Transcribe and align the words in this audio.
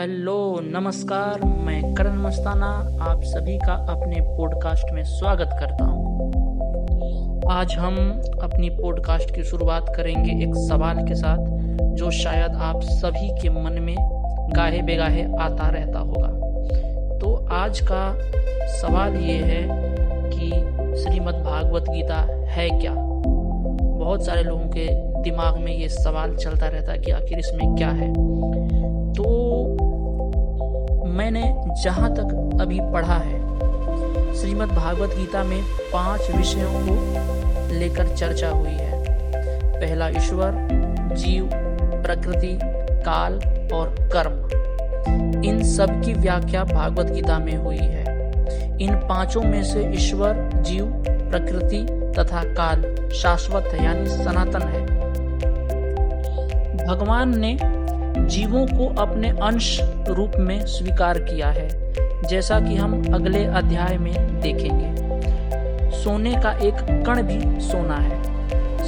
Hello, 0.00 0.60
नमस्कार, 0.62 1.44
मैं 1.44 1.94
करण 1.94 2.16
मस्ताना, 2.16 2.66
आप 3.00 3.20
सभी 3.24 3.58
का 3.58 3.72
अपने 3.72 4.20
पॉडकास्ट 4.20 4.92
में 4.92 5.04
स्वागत 5.04 5.50
करता 5.60 5.84
हूँ। 5.84 6.22
आज 7.50 7.74
हम 7.74 8.22
अपनी 8.42 8.70
पॉडकास्ट 8.70 9.34
की 9.34 9.44
शुरुआत 9.44 9.92
करेंगे 9.96 10.44
एक 10.44 10.54
सवाल 10.54 11.08
के 11.08 11.14
साथ, 11.14 11.38
जो 11.94 12.10
शायद 12.10 12.54
आप 12.54 12.80
सभी 12.82 13.28
के 13.42 13.48
मन 13.48 13.72
में 13.72 13.96
गाहे 14.56 14.82
बेगाहे 14.82 15.22
आता 15.22 15.68
रहता 15.68 15.98
होगा। 15.98 16.28
तो 17.18 17.48
आज 17.52 17.80
का 17.80 18.18
सवाल 18.66 19.16
ये 19.16 19.36
है 19.36 19.68
कि 20.30 20.50
श्रीमद् 21.02 21.44
भागवत 21.44 21.82
गीता 21.82 22.26
है 22.48 22.70
क्या? 22.70 22.94
बहुत 23.98 24.26
सारे 24.26 24.42
लोगों 24.42 24.66
के 24.66 24.88
दिमाग 25.22 25.56
में 25.56 25.72
ये 25.72 25.88
सवाल 25.88 26.36
चलता 26.36 26.68
रहता 26.68 26.92
है 26.92 26.98
कि 26.98 27.10
आखिर 27.10 27.38
इसमें 27.38 27.76
क्या 27.76 27.88
है। 27.88 28.30
मैंने 31.30 31.82
जहाँ 31.82 32.14
तक 32.14 32.58
अभी 32.60 32.80
पढ़ा 32.80 33.14
है, 33.14 33.38
श्रीमद् 34.34 34.70
भागवत 34.70 35.10
गीता 35.16 35.42
में 35.44 35.62
पाँच 35.92 36.20
विषयों 36.30 36.70
को 36.72 37.74
लेकर 37.74 38.16
चर्चा 38.16 38.48
हुई 38.48 38.70
है। 38.70 39.04
पहला 39.80 40.08
ईश्वर, 40.08 40.52
जीव, 41.12 41.50
प्रकृति, 42.02 42.58
काल 43.02 43.34
और 43.74 43.94
कर्म। 44.12 45.42
इन 45.44 45.62
सब 45.62 46.02
की 46.04 46.12
व्याख्या 46.12 46.64
भागवत 46.64 47.06
गीता 47.06 47.38
में 47.38 47.56
हुई 47.56 47.76
है। 47.76 48.04
इन 48.80 48.94
पाँचों 48.94 49.42
में 49.42 49.64
से 49.64 49.90
ईश्वर, 49.94 50.50
जीव, 50.56 50.86
प्रकृति 51.08 51.86
तथा 52.18 52.42
काल 52.44 53.10
शाश्वत 53.14 53.64
है, 53.64 53.84
यानी 53.84 54.06
सनातन 54.06 54.62
है। 54.62 54.86
भगवान 56.86 57.38
ने 57.38 57.58
जीवों 58.30 58.66
को 58.66 59.02
अपने 59.02 59.28
अंश 59.28 59.80
रूप 60.08 60.32
में 60.36 60.66
स्वीकार 60.66 61.18
किया 61.18 61.48
है, 61.48 61.68
जैसा 62.22 62.60
कि 62.60 62.76
हम 62.76 63.14
अगले 63.14 63.44
अध्याय 63.44 63.96
में 63.98 64.40
देखेंगे। 64.40 65.10
सोने 65.98 66.34
का 66.34 66.52
एक 66.52 67.04
कण 67.06 67.22
भी 67.22 67.60
सोना 67.60 67.96
है। 67.96 68.20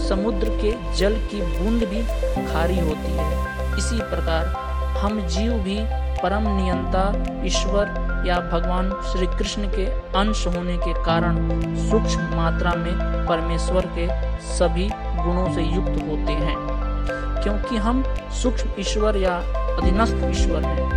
समुद्र 0.08 0.48
के 0.48 0.94
जल 0.96 1.14
की 1.14 1.40
बूंद 1.42 1.82
भी 1.82 2.02
खारी 2.46 2.78
होती 2.78 3.12
है। 3.12 3.30
इसी 3.78 3.98
प्रकार 3.98 4.46
हम 4.98 5.20
जीव 5.26 5.52
भी 5.52 5.78
परम 6.22 6.48
नियंता, 6.56 7.12
ईश्वर 7.44 8.24
या 8.26 8.40
भगवान 8.52 8.90
श्री 9.12 9.26
कृष्ण 9.26 9.62
के 9.62 9.86
अंश 10.18 10.46
होने 10.46 10.76
के 10.76 10.92
कारण 11.04 11.34
सूक्ष्म 11.90 12.36
मात्रा 12.36 12.74
में 12.74 13.26
परमेश्वर 13.26 13.86
के 13.98 14.08
सभी 14.40 14.88
गुणों 14.94 15.52
से 15.52 15.62
युक्त 15.62 16.02
होते 16.10 16.32
हैं। 16.32 16.71
क्योंकि 17.42 17.76
हम 17.76 18.02
सूक्ष्म 18.42 18.70
ईश्वर 18.78 19.16
या 19.16 19.36
अधीनस्थ 19.76 20.24
ईश्वर 20.30 20.64
हैं। 20.64 20.90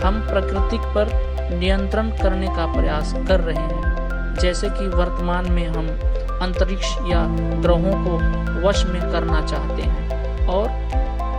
हम 0.00 0.20
प्रकृति 0.20 0.78
पर 0.94 1.08
नियंत्रण 1.58 2.10
करने 2.10 2.46
का 2.46 2.66
प्रयास 2.72 3.12
कर 3.28 3.40
रहे 3.40 3.62
हैं। 3.62 4.34
जैसे 4.40 4.68
कि 4.70 4.86
वर्तमान 4.88 5.50
में 5.52 5.66
हम 5.68 5.88
अंतरिक्ष 6.42 6.96
या 7.06 7.26
ग्रहों 7.62 7.94
को 8.04 8.68
वश 8.68 8.84
में 8.84 9.00
करना 9.12 9.40
चाहते 9.46 9.82
हैं 9.82 10.46
और 10.46 10.68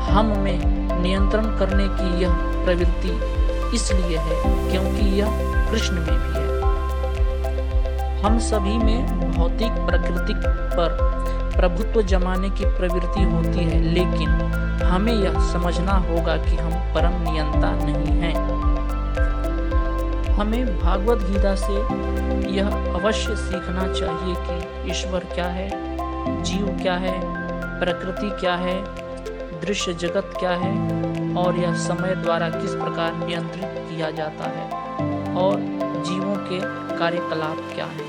हम 0.10 0.38
में 0.38 0.60
नियंत्रण 1.02 1.46
करने 1.58 1.88
की 1.90 2.22
यह 2.22 2.34
प्रवृत्ति 2.66 3.20
इसलिए 3.76 4.18
है 4.18 4.42
क्योंकि 4.72 5.06
यह 5.20 5.28
कृष्ण 5.72 5.96
में 5.96 6.06
भी 6.06 6.34
है। 6.34 6.48
हम 8.22 8.38
सभी 8.40 8.78
में 8.78 9.32
भौतिक 9.32 9.72
प्रकृति 9.88 10.34
पर 10.76 10.98
प्रभुत्व 11.56 12.02
जमाने 12.02 12.50
की 12.50 12.66
प्रवृत्ति 12.78 13.24
होती 13.24 13.64
है, 13.64 13.82
लेकिन 13.94 14.30
हमें 14.84 15.14
यह 15.14 15.40
समझना 15.52 15.94
होगा 16.08 16.38
कि 16.38 16.56
हम 16.56 16.72
परम 16.94 17.22
नियंता 17.24 17.72
नहीं 17.86 18.16
हैं। 18.22 18.36
हमें 20.36 20.80
भागवत 20.80 21.24
गीता 21.30 21.56
से 21.56 21.74
यह 22.52 22.68
अवश्य 22.68 23.36
सीखना 23.36 23.88
चाहिए 23.94 24.36
कि 24.40 24.92
ईश्वर 24.92 25.26
क्या 25.34 25.48
है, 25.48 25.70
जीव 26.44 26.68
क्या 26.82 26.94
है, 26.94 27.20
प्रकृति 27.80 28.30
क्या 28.40 28.56
है, 28.56 28.82
दृश्य 29.62 29.94
जगत 29.94 30.34
क्या 30.40 30.52
है, 30.52 30.74
और 31.36 31.56
यह 31.56 31.74
समय 31.74 32.16
द्वारा 32.16 32.50
किस 32.50 32.74
प्रकार 32.74 33.16
नियंत्रित 33.28 33.86
किया 33.90 34.12
जाता 34.12 34.50
है, 34.50 34.70
और 35.36 35.60
जीवों 36.06 36.36
के 36.36 36.60
कार्यकलाप 36.98 37.58
क्या 37.76 37.86
है। 37.86 38.08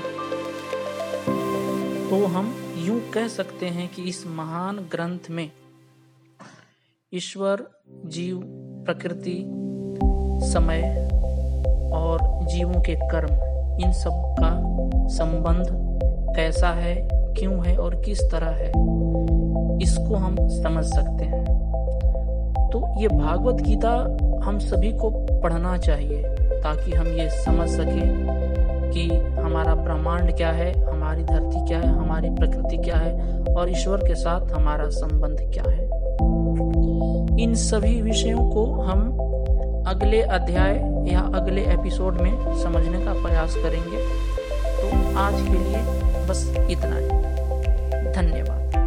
तो 2.09 2.25
हम 2.27 2.53
यूँ 2.81 2.99
कह 3.13 3.27
सकते 3.27 3.65
हैं 3.65 3.87
कि 3.87 4.01
इस 4.01 4.25
महान 4.27 4.77
ग्रंथ 4.91 5.29
में 5.29 5.49
ईश्वर, 7.13 7.63
जीव, 8.05 8.41
प्रकृति, 8.85 9.43
समय 10.43 10.81
और 11.93 12.19
जीवों 12.45 12.81
के 12.81 12.95
कर्म, 13.07 13.33
इन 13.83 13.91
सब 13.93 14.35
का 14.39 14.51
संबंध 15.07 15.67
कैसा 16.35 16.69
है, 16.69 16.95
क्यों 17.33 17.65
है 17.65 17.75
और 17.77 17.95
किस 17.95 18.21
तरह 18.21 18.55
है, 18.55 18.69
इसको 19.83 20.15
हम 20.15 20.35
समझ 20.49 20.85
सकते 20.85 21.25
हैं। 21.25 21.43
तो 22.71 23.01
ये 23.01 23.07
भागवत 23.07 23.61
गीता 23.61 23.91
हम 24.45 24.59
सभी 24.59 24.91
को 24.93 25.09
पढ़ना 25.41 25.77
चाहिए, 25.77 26.23
ताकि 26.63 26.91
हम 26.91 27.07
ये 27.07 27.29
समझ 27.43 27.69
सकें 27.69 28.91
कि 28.93 29.07
हमारा 29.41 29.75
ब्रह्मांड 29.75 30.35
क्या 30.37 30.51
है, 30.51 30.73
हमारी 30.83 31.23
धरती 31.23 31.67
क्या 31.67 31.79
है 31.79 31.93
हमारी 32.21 32.35
प्रकृति 32.35 32.77
क्या 32.77 32.97
है 32.97 33.43
और 33.43 33.69
ईश्वर 33.69 33.97
के 33.97 34.15
साथ 34.15 34.41
हमारा 34.51 34.89
संबंध 34.89 35.37
क्या 35.53 35.63
है? 35.71 35.85
इन 37.43 37.53
सभी 37.55 38.01
विषयों 38.01 38.49
को 38.49 38.65
हम 38.65 39.17
अगले 39.87 40.21
अध्याय 40.21 40.75
या 41.13 41.19
अगले 41.19 41.61
एपिसोड 41.61 42.21
में 42.21 42.61
समझने 42.63 43.05
का 43.05 43.13
प्रयास 43.13 43.55
करेंगे। 43.55 43.97
तो 44.81 45.17
आज 45.17 45.33
के 45.33 45.49
लिए 45.49 45.77
बस 46.29 46.55
इतना 46.69 46.97
ही। 46.97 47.07
धन्यवाद। 48.11 48.80